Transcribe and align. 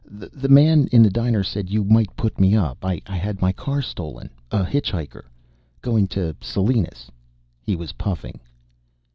"The 0.09 0.49
man 0.49 0.87
in 0.91 1.03
the 1.03 1.11
diner 1.11 1.43
said 1.43 1.69
you 1.69 1.83
might 1.83 2.15
put 2.17 2.39
me 2.39 2.55
up. 2.55 2.83
I 2.83 2.99
had 3.05 3.39
my 3.39 3.51
car 3.51 3.83
stolen: 3.83 4.31
a 4.49 4.65
hitchhiker; 4.65 5.25
going 5.81 6.07
to 6.07 6.35
Salinas..." 6.41 7.11
He 7.67 7.75
was 7.75 7.91
puffing. 7.91 8.39